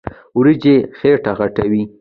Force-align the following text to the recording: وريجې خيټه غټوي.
وريجې 0.37 0.75
خيټه 0.97 1.31
غټوي. 1.39 1.81